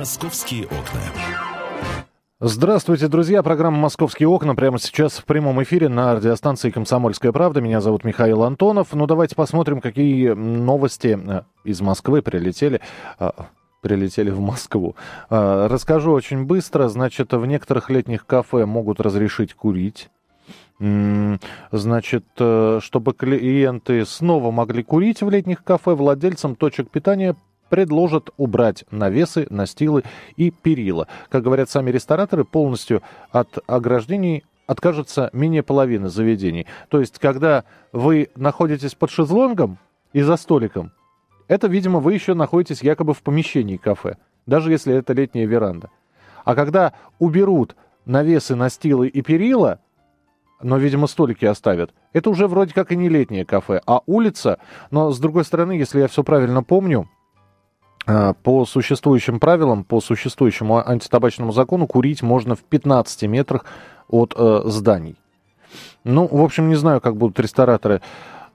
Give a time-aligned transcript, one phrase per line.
[0.00, 1.02] «Московские окна».
[2.40, 3.42] Здравствуйте, друзья.
[3.42, 7.60] Программа «Московские окна» прямо сейчас в прямом эфире на радиостанции «Комсомольская правда».
[7.60, 8.94] Меня зовут Михаил Антонов.
[8.94, 12.80] Ну, давайте посмотрим, какие новости э, из Москвы прилетели
[13.18, 13.30] э,
[13.82, 14.96] прилетели в Москву.
[15.28, 16.88] Э, расскажу очень быстро.
[16.88, 20.08] Значит, в некоторых летних кафе могут разрешить курить.
[20.78, 27.36] Значит, чтобы клиенты снова могли курить в летних кафе, владельцам точек питания
[27.70, 30.02] предложат убрать навесы, настилы
[30.36, 31.08] и перила.
[31.30, 36.66] Как говорят сами рестораторы, полностью от ограждений откажется менее половины заведений.
[36.88, 39.78] То есть, когда вы находитесь под шезлонгом
[40.12, 40.92] и за столиком,
[41.48, 45.90] это, видимо, вы еще находитесь якобы в помещении кафе, даже если это летняя веранда.
[46.44, 49.80] А когда уберут навесы, настилы и перила,
[50.62, 51.92] но, видимо, столики оставят.
[52.12, 54.58] Это уже вроде как и не летнее кафе, а улица.
[54.90, 57.08] Но, с другой стороны, если я все правильно помню,
[58.06, 63.64] по существующим правилам, по существующему антитабачному закону курить можно в 15 метрах
[64.08, 65.16] от э, зданий.
[66.04, 68.00] Ну, в общем, не знаю, как будут рестораторы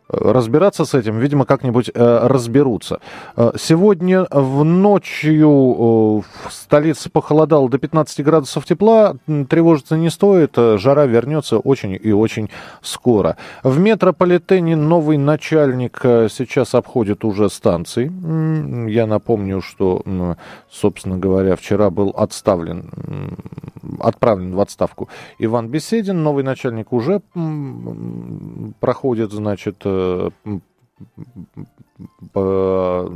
[0.08, 3.00] разбираться с этим, видимо, как-нибудь э, разберутся.
[3.36, 9.16] Э, сегодня в ночью э, в столице похолодало до 15 градусов тепла,
[9.50, 12.50] тревожиться не стоит, э, жара вернется очень и очень
[12.81, 13.38] скоро.
[13.64, 18.12] В метрополитене новый начальник э, сейчас обходит уже станции.
[18.90, 20.03] Я напомню, что,
[20.69, 23.38] собственно говоря, вчера был отставлен,
[24.00, 25.09] отправлен в отставку
[25.40, 27.22] Иван Беседин, новый начальник уже
[28.80, 29.84] проходит, значит,
[32.34, 33.10] по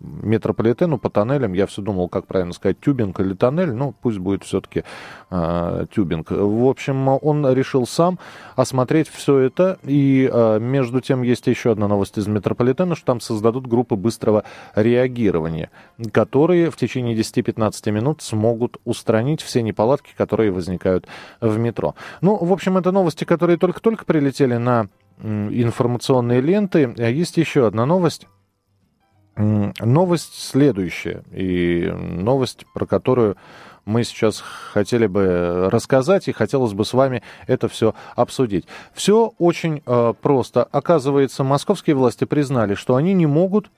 [0.00, 1.52] метрополитену, по тоннелям.
[1.54, 3.72] Я все думал, как правильно сказать, тюбинг или тоннель.
[3.72, 4.84] Ну, пусть будет все-таки
[5.30, 6.30] э, тюбинг.
[6.30, 8.18] В общем, он решил сам
[8.54, 9.78] осмотреть все это.
[9.82, 14.44] И э, между тем есть еще одна новость из метрополитена, что там создадут группы быстрого
[14.74, 15.70] реагирования,
[16.12, 21.06] которые в течение 10-15 минут смогут устранить все неполадки, которые возникают
[21.40, 21.94] в метро.
[22.20, 24.88] Ну, в общем, это новости, которые только-только прилетели на
[25.22, 26.94] информационные ленты.
[26.98, 28.26] А есть еще одна новость.
[29.36, 31.22] Новость следующая.
[31.32, 33.36] И новость, про которую
[33.84, 38.66] мы сейчас хотели бы рассказать и хотелось бы с вами это все обсудить.
[38.92, 40.64] Все очень э, просто.
[40.64, 43.70] Оказывается, московские власти признали, что они не могут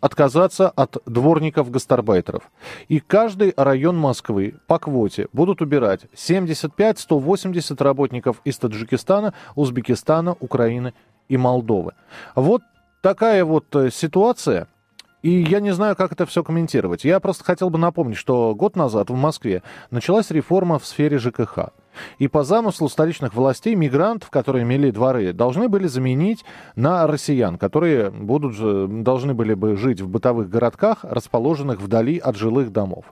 [0.00, 2.50] отказаться от дворников-гастарбайтеров.
[2.88, 10.94] И каждый район Москвы по квоте будут убирать 75-180 работников из Таджикистана, Узбекистана, Украины
[11.28, 11.92] и Молдовы.
[12.34, 12.62] Вот
[13.00, 14.68] такая вот э, ситуация.
[15.22, 17.04] И я не знаю, как это все комментировать.
[17.04, 21.70] Я просто хотел бы напомнить, что год назад в Москве началась реформа в сфере ЖКХ.
[22.18, 28.10] И по замыслу столичных властей мигрантов, которые имели дворы, должны были заменить на россиян, которые
[28.10, 33.04] будут, должны были бы жить в бытовых городках, расположенных вдали от жилых домов.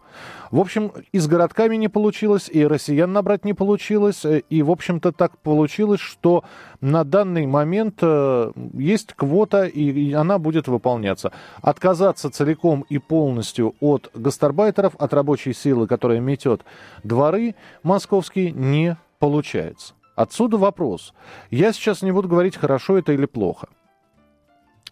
[0.54, 5.10] В общем, и с городками не получилось, и россиян набрать не получилось, и, в общем-то,
[5.10, 6.44] так получилось, что
[6.81, 11.32] на данный момент э, есть квота, и она будет выполняться.
[11.60, 16.65] Отказаться целиком и полностью от гастарбайтеров, от рабочей силы, которая метет
[17.03, 19.94] дворы московские, не получается.
[20.15, 21.15] Отсюда вопрос.
[21.50, 23.66] Я сейчас не буду говорить, хорошо это или плохо.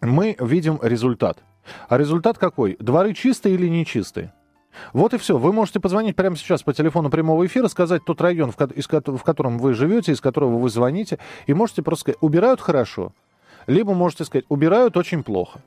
[0.01, 1.37] Мы видим результат.
[1.87, 2.75] А результат какой?
[2.81, 4.33] Дворы чистые или нечистые?
[4.93, 5.37] Вот и все.
[5.37, 9.23] Вы можете позвонить прямо сейчас по телефону прямого эфира, сказать тот район, в, из, в
[9.23, 13.11] котором вы живете, из которого вы звоните, и можете просто сказать, убирают хорошо,
[13.67, 15.59] либо можете сказать, убирают очень плохо.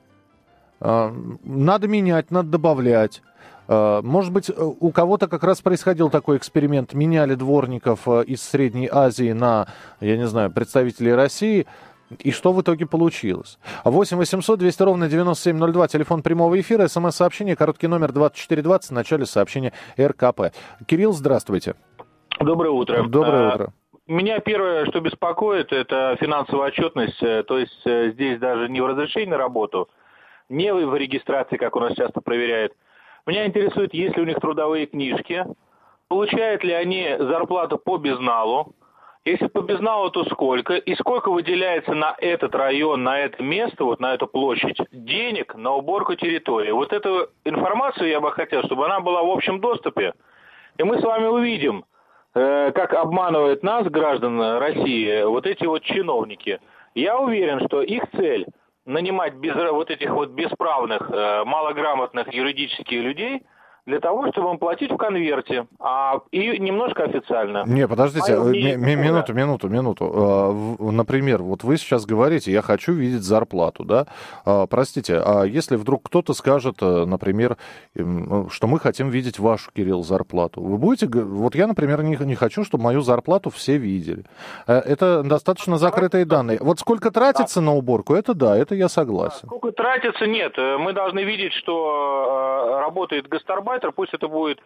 [0.79, 1.13] А,
[1.43, 3.21] надо менять, надо добавлять.
[3.67, 6.93] А, может быть, у кого-то как раз происходил такой эксперимент.
[6.93, 9.67] Меняли дворников э, из Средней Азии на,
[9.99, 11.65] я не знаю, представителей России–
[12.19, 13.59] и что в итоге получилось?
[13.83, 19.73] 8 800 200 ровно 9702, телефон прямого эфира, смс-сообщение, короткий номер 2420, в начале сообщения
[19.99, 20.53] РКП.
[20.85, 21.75] Кирилл, здравствуйте.
[22.39, 23.03] Доброе утро.
[23.03, 23.73] Доброе а, утро.
[24.07, 27.19] Меня первое, что беспокоит, это финансовая отчетность.
[27.19, 29.89] То есть э, здесь даже не в разрешении на работу,
[30.47, 32.73] не в регистрации, как у нас часто проверяют.
[33.25, 35.45] Меня интересует, есть ли у них трудовые книжки,
[36.07, 38.73] получают ли они зарплату по безналу,
[39.27, 40.75] если по безналу, то сколько?
[40.75, 45.73] И сколько выделяется на этот район, на это место, вот на эту площадь, денег на
[45.73, 46.71] уборку территории?
[46.71, 50.13] Вот эту информацию я бы хотел, чтобы она была в общем доступе.
[50.77, 51.85] И мы с вами увидим,
[52.35, 56.59] э, как обманывают нас, граждан России, вот эти вот чиновники.
[56.95, 58.45] Я уверен, что их цель
[58.85, 63.43] нанимать без, вот этих вот бесправных, э, малограмотных юридических людей
[63.87, 67.63] для того, чтобы им платить в конверте, а и немножко официально.
[67.65, 70.11] Не, подождите, а, ми- минуту, минуту, минуту.
[70.13, 74.05] А, например, вот вы сейчас говорите, я хочу видеть зарплату, да?
[74.45, 77.55] А, простите, а если вдруг кто-то скажет, э, например,
[78.49, 81.07] что мы хотим видеть вашу, Кирилл, зарплату, вы будете...
[81.07, 84.25] Вот я, например, не, не хочу, чтобы мою зарплату все видели.
[84.67, 86.57] Э, это достаточно закрытые данные.
[86.59, 89.47] Вот сколько тратится на уборку, это да, это я согласен.
[89.47, 90.51] Сколько тратится, нет.
[90.57, 94.59] Э, мы должны видеть, что работает гастарбайт, гастарбайтер, пусть это будет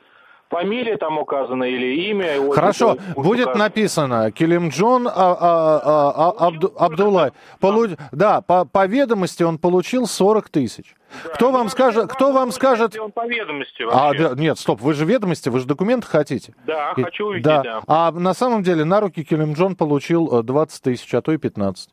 [0.50, 2.52] фамилия там указана или имя.
[2.52, 7.31] Хорошо, будет, будет написано Килимджон а, а, а, а, Абду, Абдулай.
[7.62, 7.88] Полу...
[8.12, 10.96] Да, по, по ведомости он получил 40 тысяч.
[11.24, 12.98] Да, кто вам скажет, кто вам скажет...
[13.00, 16.54] Он по ведомости А, да, нет, стоп, вы же ведомости, вы же документы хотите.
[16.66, 17.63] Да, и, хочу увидеть, да.
[17.63, 17.81] да.
[17.88, 21.90] А на самом деле на руки Килимджон получил 20 э, тысяч, а то и 15.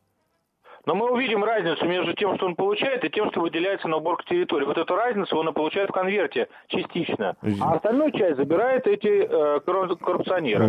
[0.89, 4.23] Но мы увидим разницу между тем, что он получает, и тем, что выделяется на уборку
[4.25, 4.65] территории.
[4.65, 7.37] Вот эту разницу он получает в конверте частично.
[7.61, 10.67] А остальную часть забирают эти э, коррупционеры.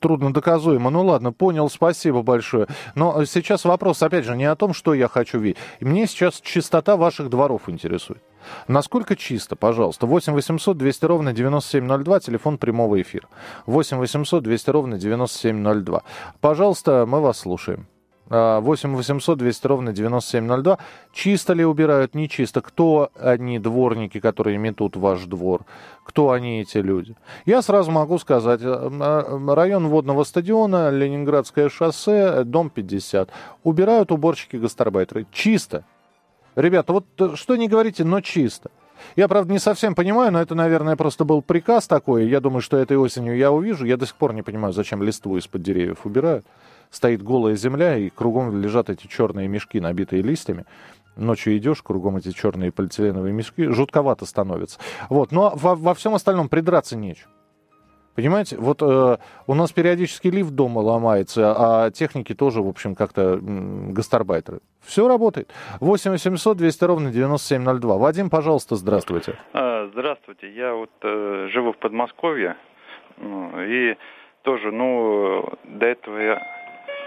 [0.00, 0.88] Трудно доказуемо.
[0.88, 2.68] Ну ладно, понял, спасибо большое.
[2.94, 5.58] Но сейчас вопрос, опять же, не о том, что я хочу видеть.
[5.78, 8.22] Мне сейчас чистота ваших дворов интересует.
[8.66, 10.06] Насколько чисто, пожалуйста.
[10.06, 13.28] 8 800 200 ровно 9702, телефон прямого эфира.
[13.66, 16.02] 8 800 200 ровно 9702.
[16.40, 17.88] Пожалуйста, мы вас слушаем.
[18.30, 20.78] 8 800 200 ровно 9702.
[21.12, 22.62] Чисто ли убирают, не чисто?
[22.62, 25.62] Кто они, дворники, которые метут ваш двор?
[26.04, 27.14] Кто они, эти люди?
[27.44, 28.60] Я сразу могу сказать.
[28.62, 33.28] Э, э, район водного стадиона, Ленинградское шоссе, дом 50.
[33.62, 35.26] Убирают уборщики-гастарбайтеры.
[35.30, 35.84] Чисто.
[36.56, 38.70] Ребята, вот э, что не говорите, но чисто.
[39.16, 42.26] Я, правда, не совсем понимаю, но это, наверное, просто был приказ такой.
[42.26, 43.84] Я думаю, что этой осенью я увижу.
[43.84, 46.46] Я до сих пор не понимаю, зачем листву из-под деревьев убирают
[46.90, 50.64] стоит голая земля, и кругом лежат эти черные мешки, набитые листьями.
[51.16, 54.80] Ночью идешь, кругом эти черные полиэтиленовые мешки, жутковато становится.
[55.08, 57.30] Вот, но во, во всем остальном придраться нечего.
[58.14, 59.16] Понимаете, вот э,
[59.46, 64.60] у нас периодически лифт дома ломается, а техники тоже, в общем, как-то гастарбайтеры.
[64.82, 65.52] Все работает.
[65.80, 67.96] 8 800 200 ровно 9702.
[67.96, 69.36] Вадим, пожалуйста, здравствуйте.
[69.52, 70.48] А, здравствуйте.
[70.52, 72.56] Я вот э, живу в Подмосковье.
[73.16, 73.96] Ну, и
[74.42, 76.53] тоже, ну, до этого я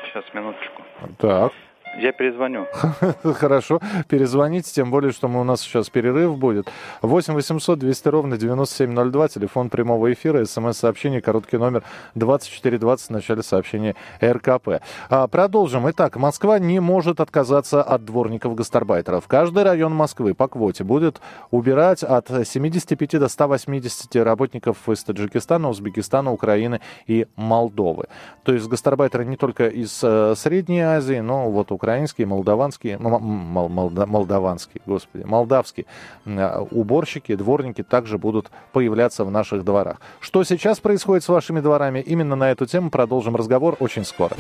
[0.07, 0.83] Сейчас, минуточку.
[1.18, 1.51] Так.
[1.98, 2.68] Я перезвоню.
[3.24, 6.68] Хорошо, перезвоните, тем более, что мы, у нас сейчас перерыв будет.
[7.01, 11.84] 8 800 200 ровно 9702, телефон прямого эфира, смс-сообщение, короткий номер
[12.16, 14.81] 2420 в начале сообщения РКП.
[15.10, 15.89] А, продолжим.
[15.89, 19.28] Итак, Москва не может отказаться от дворников-гастарбайтеров.
[19.28, 26.31] Каждый район Москвы по квоте будет убирать от 75 до 180 работников из Таджикистана, Узбекистана,
[26.31, 28.06] Украины и Молдовы.
[28.44, 34.06] То есть гастарбайтеры не только из э, Средней Азии, но вот украинские, молдаванские, мол, молда,
[34.06, 35.86] молдаванские, господи, молдавские
[36.26, 40.02] э, уборщики, дворники также будут появляться в наших дворах.
[40.20, 42.00] Что сейчас происходит с вашими дворами?
[42.00, 44.36] Именно на эту тему продолжим разговор очень скоро.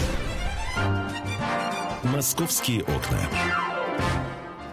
[2.03, 3.66] Московские окна.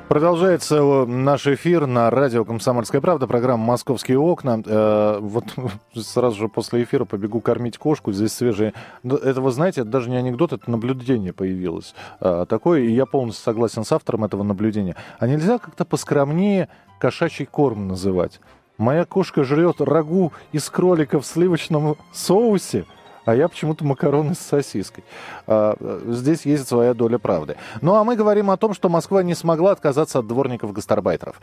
[0.09, 4.63] Продолжается наш эфир на радио «Комсомольская правда», программа «Московские окна».
[4.65, 5.45] Э, вот
[5.97, 8.75] сразу же после эфира побегу кормить кошку, здесь свежие.
[9.03, 13.45] Это, вы знаете, это даже не анекдот, это наблюдение появилось э, такое, и я полностью
[13.45, 14.95] согласен с автором этого наблюдения.
[15.19, 16.69] А нельзя как-то поскромнее
[17.01, 18.41] кошачий корм называть?
[18.77, 22.85] Моя кошка жрет рагу из кролика в сливочном соусе–
[23.25, 25.05] а я почему-то макароны с сосиской.
[25.47, 25.77] А,
[26.07, 27.57] здесь есть своя доля правды.
[27.81, 31.41] Ну а мы говорим о том, что Москва не смогла отказаться от дворников-гастарбайтеров.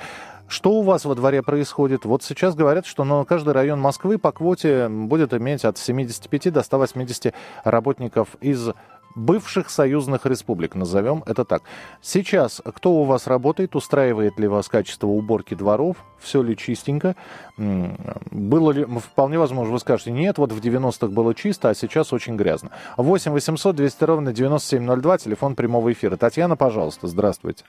[0.47, 2.05] Что у вас во дворе происходит?
[2.05, 6.63] Вот сейчас говорят, что ну, каждый район Москвы по квоте будет иметь от 75 до
[6.63, 8.71] 180 работников из
[9.15, 11.63] бывших союзных республик, назовем это так.
[12.01, 17.15] Сейчас кто у вас работает, устраивает ли вас качество уборки дворов, все ли чистенько?
[17.57, 22.35] Было ли, вполне возможно, вы скажете, нет, вот в 90-х было чисто, а сейчас очень
[22.35, 22.71] грязно.
[22.97, 26.15] 8 800 200 ровно 9702, телефон прямого эфира.
[26.17, 27.63] Татьяна, пожалуйста, здравствуйте.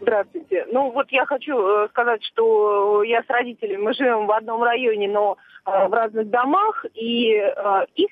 [0.00, 0.66] Здравствуйте.
[0.70, 5.08] Ну вот я хочу э, сказать, что я с родителями, мы живем в одном районе,
[5.08, 8.10] но в разных домах, и э, их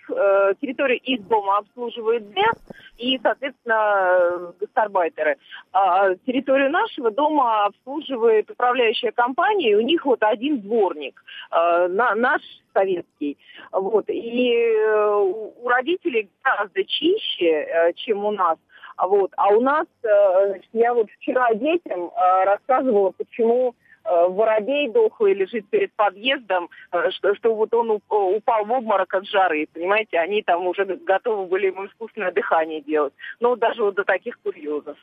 [0.60, 2.54] территорию их дома обслуживает ДЭС
[2.96, 5.36] и, соответственно, гастарбайтеры.
[5.72, 12.40] А территорию нашего дома обслуживает управляющая компания, и у них вот один дворник, на, наш
[12.72, 13.36] советский.
[13.70, 14.06] Вот.
[14.08, 18.58] И у родителей гораздо чище, чем у нас.
[18.98, 19.32] Вот.
[19.36, 23.72] А у нас, э, я вот вчера детям э, рассказывала, почему э,
[24.04, 26.68] воробей дохлый лежит перед подъездом,
[27.10, 31.66] что, что вот он упал в обморок от жары, понимаете, они там уже готовы были
[31.66, 33.12] ему искусственное дыхание делать.
[33.40, 34.96] Ну, даже вот до таких курьезов.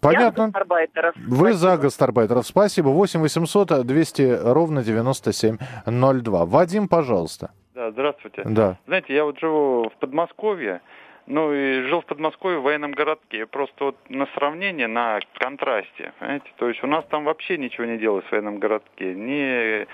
[0.00, 0.50] Понятно.
[1.28, 2.46] Вы за гастарбайтеров.
[2.46, 2.88] Спасибо.
[2.88, 6.44] 8 800 200 ровно 9702.
[6.46, 7.50] Вадим, пожалуйста.
[7.74, 8.42] Да, здравствуйте.
[8.46, 8.78] Да.
[8.86, 10.80] Знаете, я вот живу в Подмосковье,
[11.26, 13.46] ну и жил в Подмосковье в военном городке.
[13.46, 16.46] Просто вот на сравнение, на контрасте, понимаете?
[16.56, 19.14] То есть у нас там вообще ничего не делают в военном городке.
[19.14, 19.86] Ни,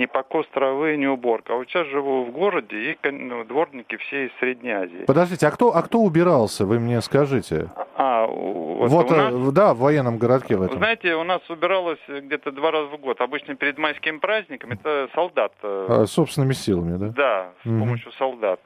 [0.00, 1.52] ни покос травы, ни уборка.
[1.54, 5.04] А вот сейчас живу в городе, и ну, дворники все из Средней Азии.
[5.06, 7.68] Подождите, а кто, а кто убирался, вы мне скажите?
[7.96, 10.78] А, вот, вот у нас, э, да, в военном городке в этом.
[10.78, 13.20] Знаете, у нас убиралось где-то два раза в год.
[13.20, 15.52] Обычно перед майским праздником это солдат.
[15.62, 17.08] э, А, собственными силами, да?
[17.08, 18.60] Да, с помощью солдат.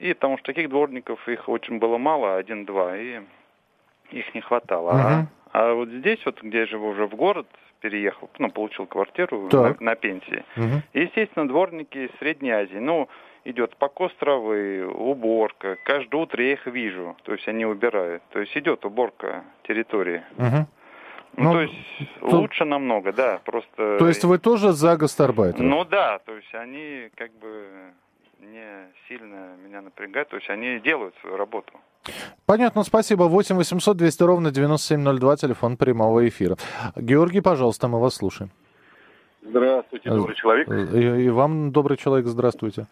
[0.00, 3.20] И потому что таких дворников их очень было мало, один-два, и
[4.10, 4.90] их не хватало.
[4.92, 5.28] А, Мгм.
[5.52, 7.46] а вот здесь, вот где я живу уже в город,
[7.80, 9.80] переехал, ну, получил квартиру на, Так.
[9.80, 10.44] на пенсии.
[10.56, 10.82] Мгм.
[10.92, 12.76] И, естественно, дворники из Средней Азии.
[12.78, 13.08] Ну,
[13.44, 15.76] идет покос травы, уборка.
[15.84, 17.16] Каждое утро я их вижу.
[17.22, 18.22] То есть они убирают.
[18.32, 20.22] То есть идет уборка территории.
[20.36, 20.66] Мгм.
[21.36, 21.74] Ну, Ну, то есть
[22.20, 23.40] тут- лучше намного, да.
[23.44, 23.98] Просто.
[23.98, 25.62] То есть вы тоже за гастарбайтеров?
[25.62, 27.66] Ну да, то есть они как бы
[28.40, 31.72] не сильно меня напрягают, то есть они делают свою работу.
[32.46, 33.24] Понятно, спасибо.
[33.24, 36.56] 8 800 200 ровно 9702, телефон прямого эфира.
[36.96, 38.50] Георгий, пожалуйста, мы вас слушаем.
[39.42, 40.68] Здравствуйте, добрый человек.
[40.68, 42.86] И, и вам, добрый человек, здравствуйте.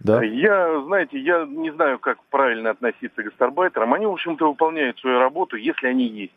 [0.00, 0.22] Да?
[0.22, 3.94] Я, знаете, я не знаю, как правильно относиться к гастарбайтерам.
[3.94, 6.34] Они, в общем-то, выполняют свою работу, если они есть.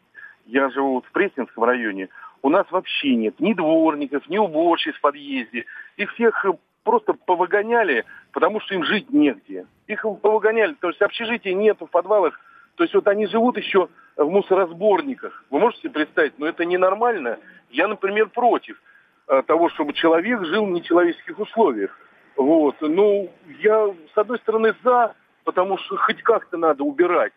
[0.47, 2.09] Я живу вот в Пресненском районе.
[2.41, 5.65] У нас вообще нет ни дворников, ни уборщиц в подъезде.
[5.97, 9.65] Их всех э, просто повыгоняли, потому что им жить негде.
[9.87, 12.39] Их повыгоняли, то есть общежития нету в подвалах.
[12.75, 15.43] То есть вот они живут еще в мусоросборниках.
[15.49, 16.37] Вы можете себе представить?
[16.39, 17.37] Но это ненормально.
[17.69, 18.81] Я, например, против
[19.27, 21.97] э, того, чтобы человек жил в нечеловеческих условиях.
[22.35, 22.75] Вот.
[22.81, 27.33] Ну, я, с одной стороны, за, потому что хоть как-то надо убирать.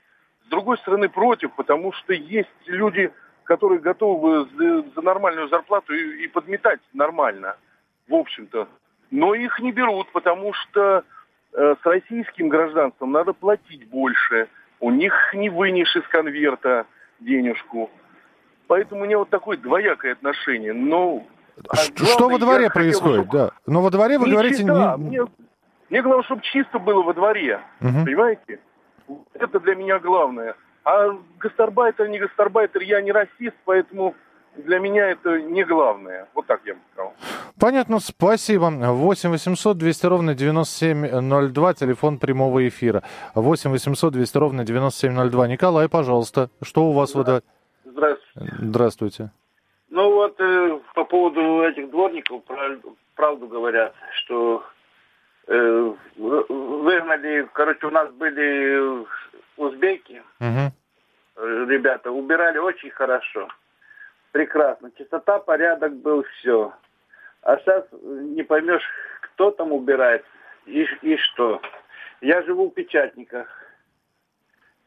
[0.47, 3.13] С другой стороны, против, потому что есть люди,
[3.45, 4.47] которые готовы
[4.95, 7.57] за, нормальную зарплату и подметать нормально,
[8.09, 8.69] в общем-то.
[9.15, 11.05] Но их не берут, потому что
[11.53, 14.49] э, с российским гражданством надо платить больше.
[14.81, 16.85] У них не вынешь из конверта
[17.21, 17.91] денежку.
[18.67, 20.73] Поэтому у меня вот такое двоякое отношение.
[20.73, 21.25] Но
[21.69, 23.21] а Ш- главное, Что во дворе я хотел бы, происходит?
[23.27, 23.51] чтоб- Да.
[23.67, 24.57] Но во дворе вы не говорите...
[24.57, 24.97] чиста.
[24.99, 25.21] не- Мне,
[25.91, 27.61] мне главное, чтобы чисто было во дворе.
[27.79, 28.05] Мгм.
[28.05, 28.59] Понимаете?
[29.35, 30.57] Это для меня главное.
[30.83, 34.17] А гастарбайтер, не гастарбайтер, я не расист, поэтому
[34.57, 36.29] для меня это не главное.
[36.35, 37.15] Вот так я бы сказал.
[37.59, 38.71] Понятно, спасибо.
[38.71, 43.03] 8 800 200 ровно 9702, телефон прямого эфира.
[43.35, 45.49] 8 800 200 ровно 9702.
[45.49, 47.43] Николай, пожалуйста, что у вас дворе?
[47.85, 48.51] Здравствуйте.
[48.59, 49.31] Здравствуйте.
[49.91, 52.81] Ну вот э, по поводу этих дворников, прав-
[53.15, 53.95] правду говорят,
[54.25, 54.65] что
[55.47, 59.05] э, выгнали, короче, у нас были
[59.57, 60.71] узбеки, э,
[61.37, 63.49] ребята, убирали очень хорошо.
[64.35, 64.91] Прекрасно.
[64.99, 66.73] Чистота, порядок был, все.
[67.43, 68.83] А сейчас не поймешь,
[69.21, 70.25] кто там убирает
[70.67, 71.63] и, и что.
[72.21, 73.47] Я живу в Печатниках.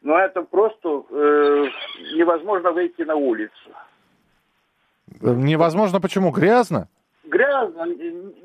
[0.02, 1.66] Но это просто э,
[2.14, 3.70] невозможно выйти на улицу.
[5.22, 6.30] Невозможно, почему?
[6.30, 6.88] Грязно?
[7.24, 7.86] грязно,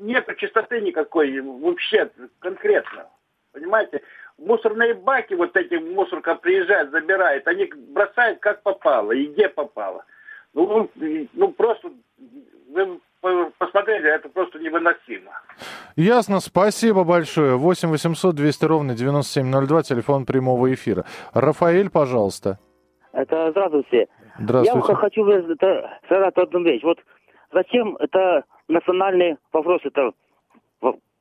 [0.00, 3.08] нет чистоты никакой, вообще конкретно.
[3.52, 4.00] Понимаете?
[4.38, 10.06] Мусорные баки, вот эти мусорка приезжает, забирает, они бросают как попало и где попало.
[10.54, 10.88] Ну,
[11.32, 11.90] ну просто,
[12.72, 15.32] вы по- посмотрели, это просто невыносимо.
[15.96, 17.56] Ясно, спасибо большое.
[17.56, 21.04] 8 800 200 ровно 9702, телефон прямого эфира.
[21.32, 22.58] Рафаэль, пожалуйста.
[23.12, 24.06] Это здравствуйте.
[24.38, 24.86] Я Здравствуйте.
[24.88, 26.82] х- хочу это, сказать одну вещь.
[26.82, 26.98] Вот
[27.52, 30.10] зачем это национальный вопрос это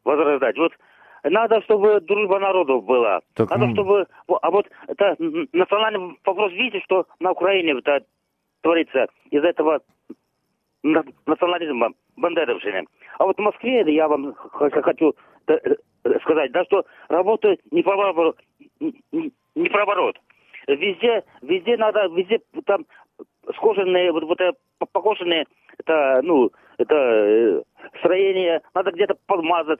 [0.03, 0.57] возрождать?
[0.57, 0.71] Вот
[1.23, 3.21] надо, чтобы дружба народов была.
[3.35, 4.07] Так, надо, чтобы...
[4.27, 5.15] во- А вот это
[5.53, 8.03] национальный вопрос, видите, что на Украине это
[8.63, 9.81] творится из этого
[10.81, 12.87] на- национализма, бандеровщины.
[13.19, 15.13] А вот в Москве, я вам хочу
[15.47, 18.37] э, э, сказать, да, что работает не поворот,
[18.79, 20.17] не поворот.
[20.67, 22.85] Везде, везде надо, везде там
[23.55, 25.45] скошенные, вот, вот п- покошенные,
[25.77, 27.61] это, ну, это э,
[27.99, 29.79] строение, надо где-то подмазать,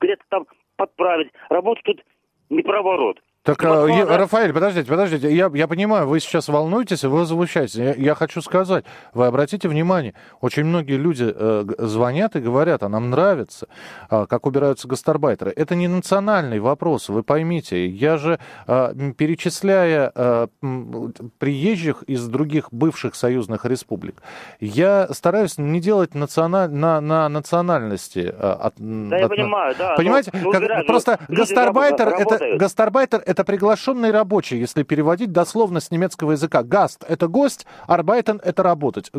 [0.00, 1.30] где-то там подправить.
[1.48, 2.04] Работа тут
[2.50, 3.20] не поворот.
[3.44, 5.30] Так, Вот а, е- надо- Рафаэль, подождите, подождите.
[5.36, 7.74] Я, я понимаю, вы сейчас волнуетесь, и вы возмущаетесь.
[7.74, 12.88] Я, я хочу сказать, вы обратите внимание, очень многие люди э, звонят и говорят, а
[12.88, 13.66] нам нравится,
[14.08, 15.52] а, как убираются гастарбайтеры.
[15.54, 17.86] Это не национальный вопрос, вы поймите.
[17.86, 24.22] Я же, а, м, перечисляя а, м, приезжих из других бывших союзных республик,
[24.58, 28.34] я стараюсь не делать национа- на, на национальности.
[28.38, 29.96] а, от- Да, я от- понимаю, да.
[29.96, 35.32] Понимаете, ну, ну, как- просто ну, люди гастарбайтер, это, гастарбайтер это приглашенный рабочий, если переводить
[35.32, 36.62] дословно с немецкого языка.
[36.62, 39.10] Гаст– это гость, арбайтен– это работать.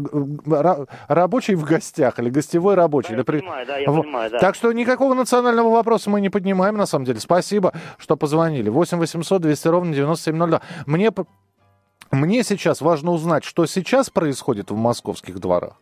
[1.09, 3.11] Рабочий в гостях или гостевой рабочий.
[3.11, 4.03] Да, я понимаю, да, я вот.
[4.03, 4.39] понимаю, да.
[4.39, 7.19] Так что никакого национального вопроса мы не поднимаем, на самом деле.
[7.19, 8.69] Спасибо, что позвонили.
[8.69, 10.61] 8 800 200 ровно 9702.
[10.85, 11.11] Мне,
[12.11, 15.73] мне сейчас важно узнать, что сейчас происходит в московских дворах.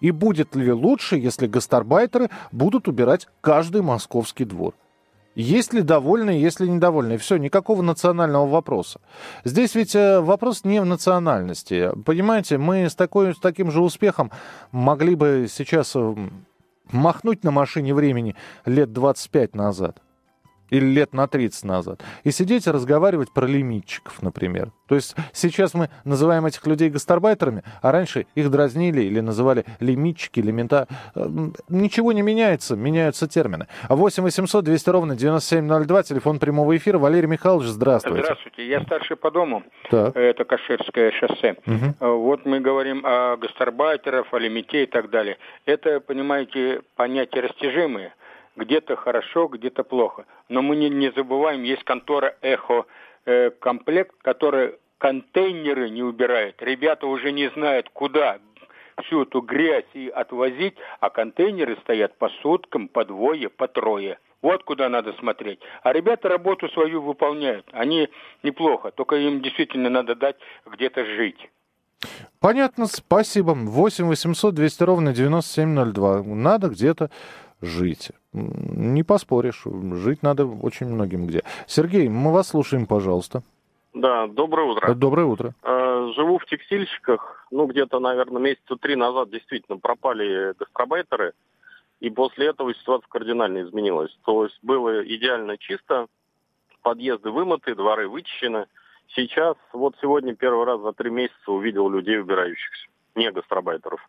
[0.00, 4.74] И будет ли лучше, если гастарбайтеры будут убирать каждый московский двор?
[5.34, 7.18] Есть ли довольные, есть ли недовольные?
[7.18, 9.00] Все, никакого национального вопроса.
[9.44, 11.90] Здесь ведь э, вопрос не в национальности.
[12.04, 14.30] Понимаете, мы с, такой, с таким же успехом
[14.72, 16.14] могли бы сейчас э,
[16.90, 18.36] махнуть на машине времени
[18.66, 20.02] лет 25 назад
[20.72, 24.72] или лет на 30 назад, и сидеть и разговаривать про лимитчиков, например.
[24.88, 30.40] То есть сейчас мы называем этих людей гастарбайтерами, а раньше их дразнили или называли лимитчики,
[30.40, 30.88] лимита.
[31.68, 33.66] Ничего не меняется, меняются термины.
[33.88, 36.98] 8 800 200 ровно 9702, телефон прямого эфира.
[36.98, 38.22] Валерий Михайлович, здравствуйте.
[38.22, 39.62] Здравствуйте, я старший по дому.
[39.90, 40.16] Так.
[40.16, 41.56] Это Каширское шоссе.
[41.66, 42.06] Угу.
[42.18, 45.36] Вот мы говорим о гастарбайтерах, о лимите и так далее.
[45.66, 48.14] Это, понимаете, понятия растяжимые
[48.56, 50.26] где-то хорошо, где-то плохо.
[50.48, 52.86] Но мы не, не забываем, есть контора «Эхо
[53.24, 56.62] э, комплект», которая контейнеры не убирает.
[56.62, 58.38] Ребята уже не знают, куда
[59.04, 64.18] всю эту грязь и отвозить, а контейнеры стоят по суткам, по двое, по трое.
[64.42, 65.60] Вот куда надо смотреть.
[65.82, 67.66] А ребята работу свою выполняют.
[67.72, 68.08] Они
[68.42, 71.48] неплохо, только им действительно надо дать где-то жить.
[72.40, 73.52] Понятно, спасибо.
[73.52, 76.22] 8 800 200 ровно 9702.
[76.24, 77.10] Надо где-то
[77.62, 78.10] жить.
[78.32, 81.42] Не поспоришь, жить надо очень многим где.
[81.66, 83.42] Сергей, мы вас слушаем, пожалуйста.
[83.94, 84.94] Да, доброе утро.
[84.94, 85.54] Доброе утро.
[85.62, 87.46] Э, живу в текстильщиках.
[87.50, 91.32] Ну, где-то, наверное, месяца три назад действительно пропали гастробайтеры.
[92.00, 94.10] И после этого ситуация кардинально изменилась.
[94.24, 96.06] То есть было идеально чисто,
[96.82, 98.66] подъезды вымыты, дворы вычищены.
[99.14, 104.00] Сейчас, вот сегодня первый раз за три месяца увидел людей убирающихся, не гастробайтеров.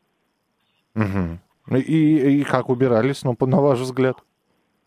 [0.96, 1.33] Угу.
[1.80, 4.18] И, и как убирались, ну, на ваш взгляд?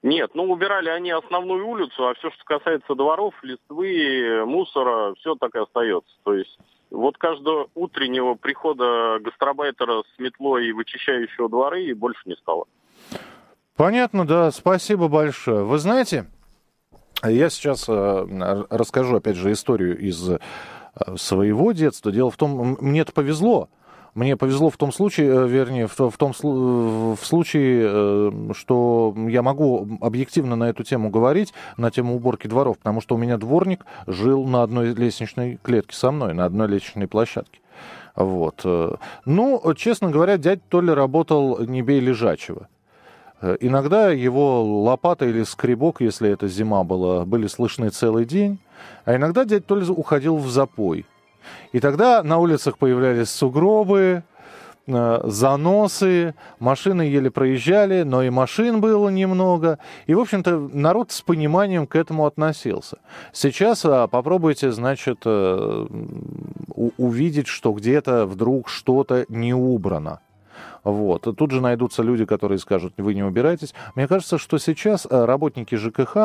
[0.02, 5.54] Нет, ну убирали они основную улицу, а все, что касается дворов, листвы, мусора, все так
[5.56, 6.14] и остается.
[6.22, 6.56] То есть
[6.90, 12.66] вот каждого утреннего прихода гастробайтера с метлой и вычищающего дворы и больше не стало.
[13.76, 15.64] Понятно, да, спасибо большое.
[15.64, 16.26] Вы знаете,
[17.24, 20.38] я сейчас э, расскажу, опять же, историю из э,
[21.16, 22.12] своего детства.
[22.12, 23.68] Дело в том, мне это повезло.
[24.16, 29.42] Мне повезло в том случае, э, вернее, в, в том в случае, э, что я
[29.42, 33.84] могу объективно на эту тему говорить, на тему уборки дворов, потому что у меня дворник
[34.06, 37.60] жил на одной лестничной клетке со мной, на одной лестничной площадке.
[38.14, 38.62] Вот.
[38.64, 38.94] Э,
[39.26, 42.68] ну, честно говоря, дядь Толя работал не бей лежачего.
[43.60, 48.60] Иногда его лопата или скребок, если это зима была, были слышны целый день,
[49.04, 51.04] а иногда дядь Толя уходил в запой–
[51.72, 54.22] и тогда на улицах появлялись сугробы,
[54.86, 59.78] э, заносы, машины еле проезжали, но и машин было немного.
[60.06, 62.98] И, в общем-то, народ с пониманием к этому относился.
[63.32, 65.86] Сейчас а, попробуйте, значит, а,
[66.96, 70.20] увидеть, что где-то вдруг что-то не убрано.
[70.86, 71.22] Вот.
[71.36, 73.74] Тут же найдутся люди, которые скажут, вы не убирайтесь.
[73.96, 76.16] Мне кажется, что сейчас э, работники ЖКХ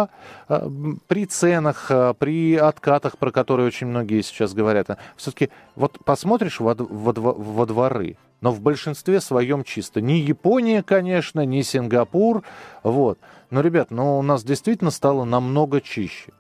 [0.50, 0.70] э,
[1.08, 6.76] при ценах, э, при откатах, про которые очень многие сейчас говорят, все-таки вот посмотришь во,
[6.76, 10.00] во, во дворы, но в большинстве своем чисто.
[10.00, 12.44] Не Япония, конечно, не Сингапур,
[12.84, 13.18] вот.
[13.50, 16.34] Но, ребят, ну у нас действительно стало намного чище.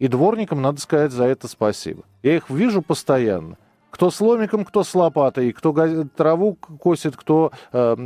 [0.00, 2.02] И дворникам надо сказать за это спасибо.
[2.24, 3.56] Я их вижу постоянно.
[3.90, 5.74] Кто с ломиком, кто с лопатой, кто
[6.16, 7.96] траву косит, кто, э,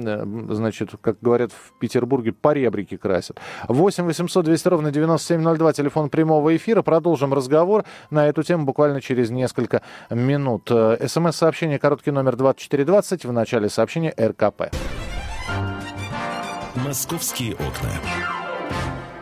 [0.50, 3.38] значит, как говорят в Петербурге, поребрики красит.
[3.68, 6.82] 8 800 200 ровно 9702, телефон прямого эфира.
[6.82, 10.70] Продолжим разговор на эту тему буквально через несколько минут.
[10.70, 14.70] Э, СМС-сообщение, короткий номер 2420, в начале сообщения РКП.
[16.74, 18.33] «Московские окна».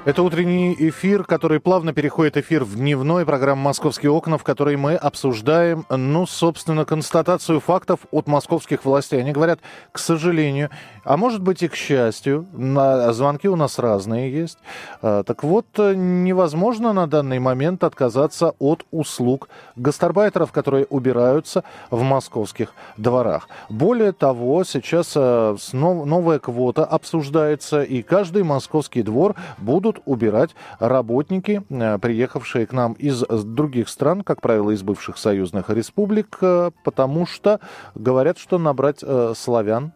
[0.04, 4.96] Это утренний эфир, который плавно переходит эфир в дневной программы «Московские окна», в которой мы
[4.96, 9.20] обсуждаем, ну, собственно, констатацию фактов от московских властей.
[9.20, 9.60] Они говорят,
[9.92, 10.70] к сожалению,
[11.04, 14.58] а может быть и к счастью, звонки у нас разные есть.
[15.02, 21.62] А, так вот, невозможно на данный момент отказаться от услуг гастарбайтеров, которые убираются
[21.92, 23.48] в московских дворах.
[23.68, 31.62] Более того, сейчас а, новая квота обсуждается, и каждый московский двор будут будут убирать работники,
[31.68, 37.26] э, приехавшие к нам из других стран, как правило, из бывших союзных республик, э, потому
[37.26, 37.60] что
[37.94, 39.92] говорят, что набрать э, славян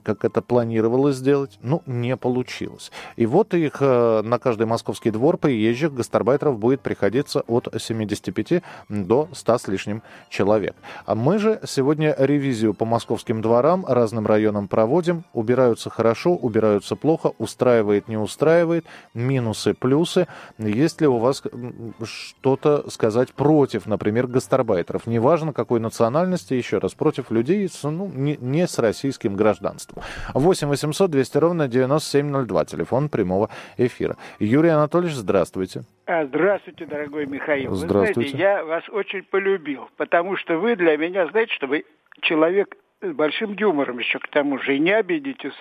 [0.00, 2.90] как это планировалось сделать, ну, не получилось.
[3.16, 9.28] И вот их э, на каждый московский двор приезжих гастарбайтеров будет приходиться от 75 до
[9.32, 10.74] 100 с лишним человек.
[11.06, 15.24] А мы же сегодня ревизию по московским дворам, разным районам проводим.
[15.32, 20.26] Убираются хорошо, убираются плохо, устраивает, не устраивает, минусы, плюсы.
[20.58, 21.42] Есть ли у вас
[22.04, 25.06] что-то сказать против, например, гастарбайтеров?
[25.06, 29.81] Неважно, какой национальности, еще раз, против людей ну, не, не с российским гражданством.
[30.34, 34.16] 8 800 200 ровно 9702, телефон прямого эфира.
[34.38, 35.82] Юрий Анатольевич, здравствуйте.
[36.06, 37.74] А, здравствуйте, дорогой Михаил.
[37.74, 38.32] Здравствуйте.
[38.32, 41.84] Вы знаете, я вас очень полюбил, потому что вы для меня, знаете, что вы
[42.20, 45.54] человек с большим юмором еще к тому же, и не обидитесь,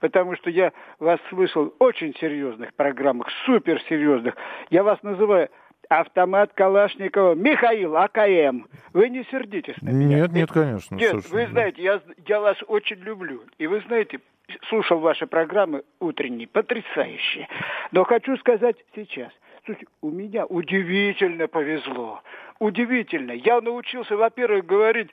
[0.00, 4.34] потому что я вас слышал в очень серьезных программах, супер серьезных.
[4.70, 5.48] Я вас называю
[5.88, 8.66] автомат Калашникова Михаил АКМ.
[8.92, 10.20] Вы не сердитесь на меня?
[10.20, 10.94] Нет, нет, конечно.
[10.94, 13.42] Нет, слушай, вы знаете, я, я вас очень люблю.
[13.58, 14.20] И вы знаете,
[14.68, 17.48] слушал ваши программы утренние, потрясающие.
[17.92, 19.32] Но хочу сказать сейчас.
[19.64, 22.22] Слушайте, у меня удивительно повезло.
[22.58, 23.32] Удивительно.
[23.32, 25.10] Я научился, во-первых, говорить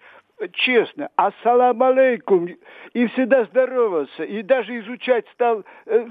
[0.54, 2.50] честно, ассалам алейкум,
[2.94, 5.64] и всегда здоровался, и даже изучать стал.
[5.86, 6.06] Э,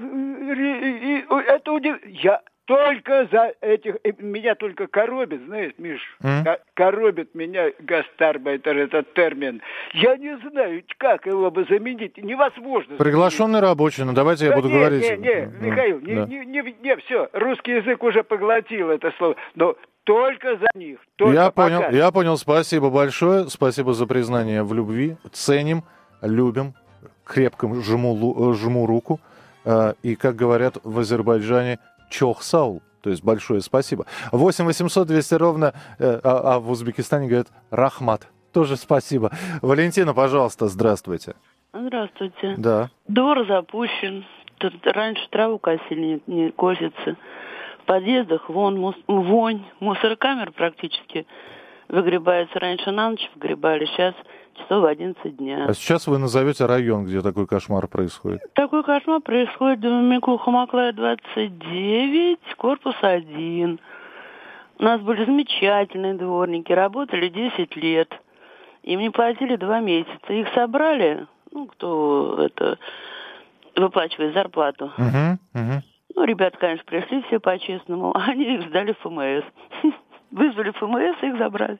[1.47, 1.97] это удив...
[2.05, 3.95] Я только за этих...
[4.19, 6.59] Меня только коробит, знаешь, Миш, mm?
[6.73, 9.61] коробит меня гастарбайтер, этот термин.
[9.93, 12.17] Я не знаю, как его бы заменить.
[12.17, 12.95] Невозможно.
[12.97, 13.69] Приглашенный заменить.
[13.69, 15.03] рабочий, ну давайте да я буду не, говорить.
[15.03, 16.07] Не, не, Михаил, да.
[16.07, 19.35] не, не, не, не, все, русский язык уже поглотил это слово.
[19.55, 20.99] Но только за них.
[21.17, 22.37] Только я понял, я понял.
[22.37, 23.49] Спасибо большое.
[23.49, 25.17] Спасибо за признание в любви.
[25.31, 25.83] Ценим,
[26.21, 26.73] любим,
[27.25, 29.19] крепко жму, жму руку.
[29.65, 31.79] Э, и, как говорят в Азербайджане,
[32.13, 32.81] Чохсаул.
[33.01, 34.05] То есть большое спасибо.
[34.31, 38.27] 8 800 200 ровно, э, а, а в Узбекистане говорят Рахмат.
[38.53, 39.31] Тоже спасибо.
[39.61, 41.33] Валентина, пожалуйста, здравствуйте.
[41.73, 42.53] Здравствуйте.
[42.57, 42.91] Да.
[43.07, 44.25] Двор запущен.
[44.59, 47.17] Тут раньше траву косили, не, не косится.
[47.81, 49.65] В подъездах вон, мус, вонь.
[49.79, 51.25] Мусорокамер практически
[51.89, 52.59] выгребается.
[52.59, 54.13] Раньше на ночь выгребали, сейчас
[54.55, 55.65] часов в 11 дня.
[55.67, 58.41] А сейчас вы назовете район, где такой кошмар происходит?
[58.53, 63.79] Такой кошмар происходит в Микуха Маклая 29, корпус 1.
[64.79, 68.13] У нас были замечательные дворники, работали 10 лет.
[68.83, 70.33] Им не платили два месяца.
[70.33, 72.77] Их собрали, ну, кто это
[73.75, 74.91] выплачивает зарплату.
[74.97, 75.81] Uh-huh, uh-huh.
[76.15, 79.43] Ну, ребята, конечно, пришли все по-честному, они их сдали в ФМС.
[80.31, 81.79] Вызвали ФМС и их забрали.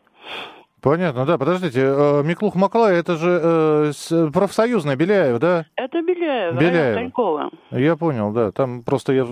[0.83, 1.37] Понятно, да.
[1.37, 5.65] Подождите, э, Миклух Маклай, это же э, профсоюзная Беляев, да?
[5.77, 6.97] Это Беляев, Беляев.
[6.97, 7.51] Конькова.
[7.71, 8.51] Я понял, да.
[8.51, 9.25] Там просто я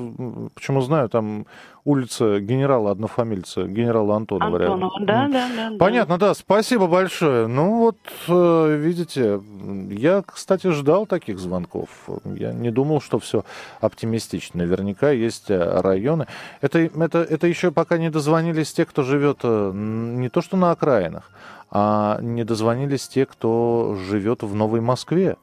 [0.55, 1.45] почему знаю, там
[1.83, 4.59] улица генерала однофамильца, генерала Антонова.
[4.59, 5.77] Антонова, да, да, да.
[5.77, 6.33] Понятно, да.
[6.35, 7.47] Спасибо большое.
[7.47, 7.97] Ну вот,
[8.29, 9.41] э, видите,
[9.89, 11.89] я, кстати, ждал таких звонков.
[12.23, 13.43] Я не думал, что все
[13.81, 14.59] оптимистично.
[14.59, 16.27] Наверняка есть э, районы.
[16.61, 21.29] Это, это, это еще пока не дозвонились те, кто живет не то что на окраинах,
[21.69, 25.37] а не дозвонились те, кто живет в Новой Москве.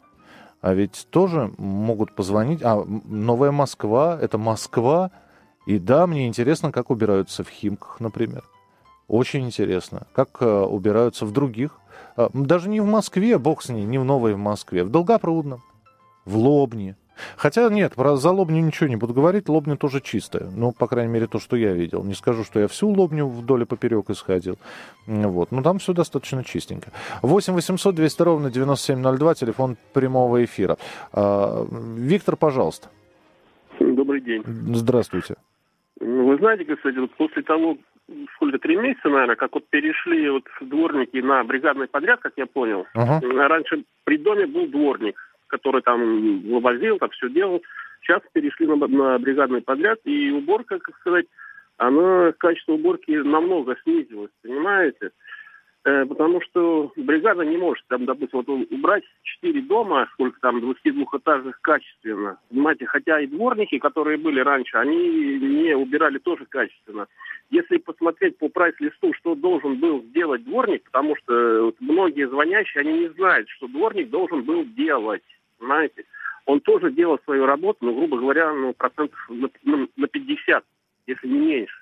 [0.61, 2.63] А ведь тоже могут позвонить.
[2.63, 5.11] А Новая Москва, это Москва,
[5.67, 8.45] и да, мне интересно, как убираются в Химках, например.
[9.07, 11.79] Очень интересно, как э, убираются в других.
[12.17, 15.63] Э, даже не в Москве, бог с ней, не в Новой в Москве, в Долгопрудном,
[16.25, 16.97] в Лобне.
[17.37, 20.49] Хотя нет, про за Лобню ничего не буду говорить, Лобня тоже чистая.
[20.55, 22.05] Ну, по крайней мере, то, что я видел.
[22.05, 24.59] Не скажу, что я всю Лобню вдоль и поперек исходил.
[25.07, 25.53] Вот.
[25.53, 26.91] Но там все достаточно чистенько.
[27.23, 30.77] 8 800 200 ровно 9702, телефон прямого эфира.
[31.13, 32.89] А, Виктор, пожалуйста.
[33.81, 34.43] Добрый день.
[34.75, 35.37] Здравствуйте.
[36.01, 37.77] Вы знаете, кстати, вот после того,
[38.37, 42.87] сколько, три месяца, наверное, как вот перешли вот дворники на бригадный подряд, как я понял.
[42.97, 43.21] Uh-huh.
[43.49, 45.17] Раньше при доме был дворник,
[45.49, 47.63] который там вывозил, так все делал.
[48.03, 51.27] Сейчас перешли на, на бригадный подряд, и уборка, как сказать,
[51.77, 55.11] она, качество уборки намного снизилось, понимаете?
[55.85, 61.59] Э, потому что бригада не может, там, допустим, вот убрать четыре дома, сколько там, 22-этажных
[61.63, 62.39] качественно.
[62.51, 67.07] Понимаете, хотя и дворники, которые были раньше, они не убирали тоже качественно.
[67.51, 72.93] Если посмотреть по прайс-листу, что должен был сделать дворник, потому что вот, многие звонящие, они
[73.05, 75.23] не знают, что дворник должен был делать,
[75.59, 76.05] понимаете.
[76.47, 79.49] Он тоже делал свою работу, ну, грубо говоря, ну, процентов на,
[79.97, 80.65] на 50,
[81.07, 81.77] если не меньше.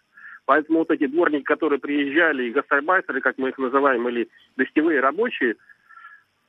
[0.44, 5.56] Поэтому вот эти дворники, которые приезжали, и гастарбайтеры, как мы их называем, или гостевые рабочие,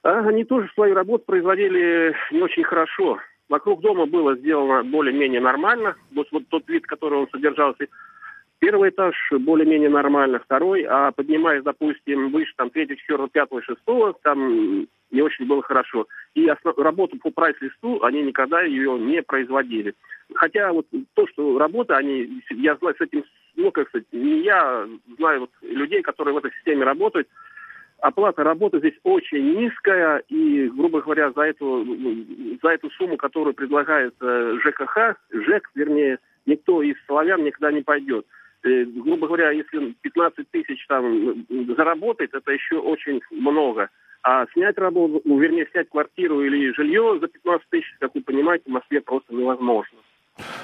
[0.04, 3.20] а, они тоже свою работу производили не очень хорошо.
[3.50, 5.96] Вокруг дома было сделано более-менее нормально.
[6.14, 7.88] Вот, вот тот вид, который он содержался.
[8.60, 14.88] Первый этаж более-менее нормально, второй, а поднимаясь, допустим, выше, там, третьего, четвертого, пятого, шестого, там
[15.12, 16.08] не очень было хорошо.
[16.34, 16.78] И основ...
[16.78, 19.94] работу по прайс-листу они никогда ее не производили.
[20.36, 23.24] Хотя вот то, что работа, они, я знаю с этим,
[23.56, 27.28] ну, как сказать, не я знаю вот людей, которые в этой системе работают,
[28.00, 31.86] оплата работы здесь очень низкая, и, грубо говоря, за эту,
[32.62, 38.26] за эту сумму, которую предлагает э, ЖКХ, ЖЭК, вернее, никто из славян никогда не пойдет.
[38.64, 43.90] Э, грубо говоря, если 15 тысяч там заработает, это еще очень много.
[44.24, 48.66] А снять работу, ну, вернее, снять квартиру или жилье за 15 тысяч, как вы понимаете,
[48.68, 50.00] в Москве просто невозможно.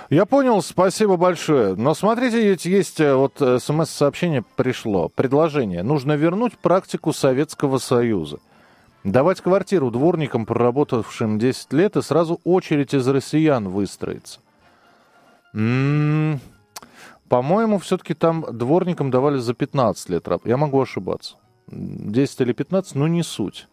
[0.10, 1.76] Я понял, спасибо большое.
[1.76, 5.82] Но смотрите, ведь есть э, вот э, смс-сообщение пришло, предложение.
[5.82, 8.40] Нужно вернуть практику Советского Союза.
[9.04, 14.40] Давать квартиру дворникам, проработавшим 10 лет, и сразу очередь из россиян выстроится.
[15.54, 16.40] М-м-м.
[17.28, 20.28] По-моему, все-таки там дворникам давали за 15 лет.
[20.46, 21.36] Я могу ошибаться.
[21.74, 23.68] 10 или 15, но не суть.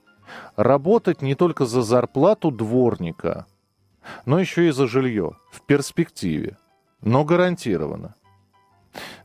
[0.57, 3.47] Работать не только за зарплату дворника,
[4.25, 6.57] но еще и за жилье в перспективе,
[7.03, 8.15] но гарантированно.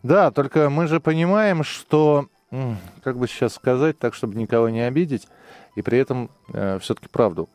[0.03, 2.27] Да, только мы же понимаем, что,
[3.03, 5.27] как бы сейчас сказать, так, чтобы никого не обидеть,
[5.75, 7.49] и при этом э, все-таки правду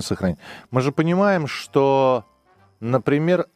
[0.00, 0.38] сохранить.
[0.70, 2.24] Мы же понимаем, что,
[2.80, 3.46] например,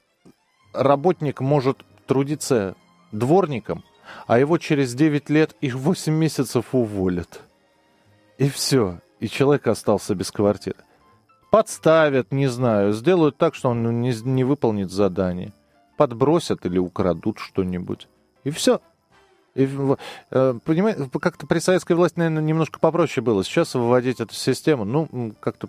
[0.73, 2.75] работник может трудиться
[3.13, 3.85] дворником,
[4.27, 7.41] а его через 9 лет и 8 месяцев уволят.
[8.39, 10.77] И все, и человек остался без квартиры
[11.51, 15.53] подставят, не знаю, сделают так, что он не, не выполнит задание,
[15.97, 18.09] подбросят или украдут что-нибудь.
[18.45, 18.81] И все.
[20.31, 23.45] Э, понимаете, как-то при советской власти, наверное, немножко попроще было.
[23.45, 25.69] Сейчас выводить эту систему, ну, как-то...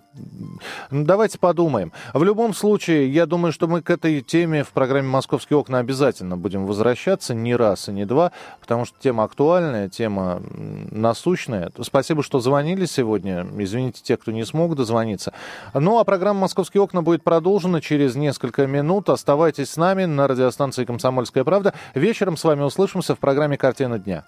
[0.90, 1.92] Ну, давайте подумаем.
[2.14, 6.36] В любом случае, я думаю, что мы к этой теме в программе «Московские окна» обязательно
[6.36, 10.42] будем возвращаться не раз и не два, потому что тема актуальная, тема
[10.90, 11.70] насущная.
[11.80, 13.46] Спасибо, что звонили сегодня.
[13.58, 15.32] Извините те, кто не смог дозвониться.
[15.74, 19.08] Ну, а программа «Московские окна» будет продолжена через несколько минут.
[19.08, 21.74] Оставайтесь с нами на радиостанции «Комсомольская правда».
[21.94, 24.24] Вечером с вами услышимся в программе «Картина дня».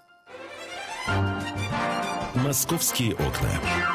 [2.35, 3.94] Московские окна.